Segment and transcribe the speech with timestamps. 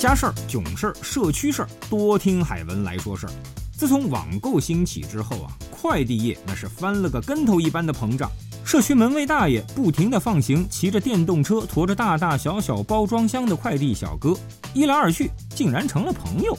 [0.00, 3.32] 家事儿、囧事儿、社区事儿，多听海文来说事儿。
[3.70, 8.30] 自从网购兴起之后啊，快递业那是翻了个跟头一般的膨胀。
[8.64, 14.34] 社区门卫大爷不停地放行骑着电动车、驮着大大小小包装箱的快递小哥，
[14.72, 16.56] 一来二去竟然成了朋友。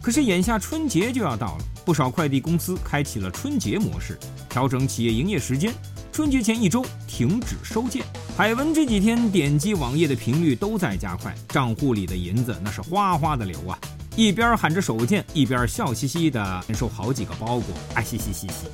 [0.00, 4.18] 可是眼下春节就要到了，不少快递公司开启了春节模式，
[4.48, 5.74] 调整企业营业时间。
[6.18, 8.04] 春节前一周停止收件。
[8.36, 13.78] 海文这几天点击网页的频率都在加快，账户里的银子那是哗哗的流啊！
[14.16, 18.66] 一边喊着收件，一边笑嘻嘻的收好几个包裹，哎嘻嘻嘻嘻。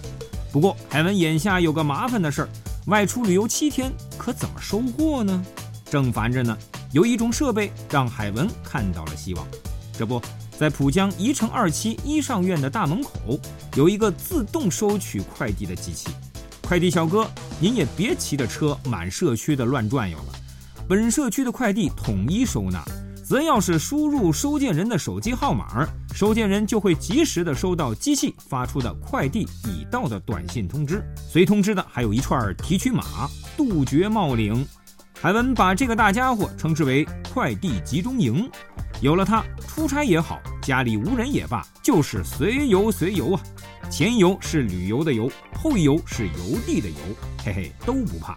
[0.51, 2.49] 不过海文眼下有个麻烦的事儿，
[2.87, 5.45] 外出旅游七天，可怎么收货呢？
[5.91, 6.57] 正烦着呢。
[6.93, 9.47] 有一种设备让海文看到了希望。
[9.93, 10.19] 这不
[10.59, 13.39] 在浦江宜城二期一上院的大门口，
[13.77, 16.09] 有一个自动收取快递的机器。
[16.67, 17.29] 快递小哥，
[17.61, 20.25] 您也别骑着车满社区的乱转悠了。
[20.89, 22.83] 本社区的快递统一收纳，
[23.23, 31.05] 则要是输入收件人的手机号码，收件人就会及时的收到机器发出的快递已到的短信通知。
[31.31, 34.67] 随通知的还有一串提取码，杜绝冒领。
[35.21, 38.51] 海文把这个大家伙称之为快递集中营。
[39.05, 43.43] 有了它，出差也好，家里无人也罢，就是随游随游啊。
[43.91, 46.97] 前游是旅游的游，后游是邮递的邮，
[47.45, 48.35] 嘿嘿都不怕。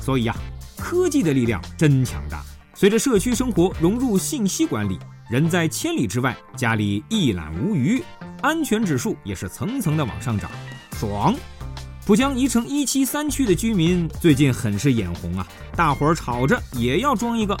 [0.00, 0.36] 所以呀，
[0.78, 2.40] 科技的力量真强大。
[2.72, 4.96] 随着社区生活融入信息管理，
[5.28, 8.00] 人在千里之外，家里一览无余，
[8.42, 10.48] 安全指数也是层层的往上涨，
[10.92, 11.34] 爽！
[12.06, 17.58] 浦江宜城一期三区的居民最近很是眼红啊，大伙儿吵着也要装一个，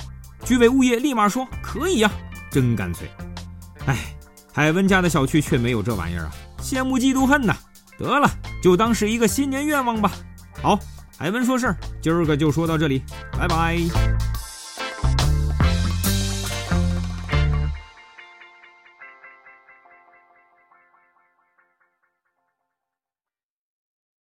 [0.50, 2.10] 居委物业立马说可以呀，
[2.50, 3.08] 真干脆。
[3.86, 3.96] 哎，
[4.52, 6.32] 海文家的小区却没有这玩意儿啊。
[6.60, 7.56] 羡慕嫉妒恨呐！
[7.96, 8.28] 得了，
[8.60, 10.10] 就当是一个新年愿望吧。
[10.60, 10.76] 好，
[11.16, 13.00] 海文说事儿，今儿个就说到这里，
[13.38, 13.78] 拜拜。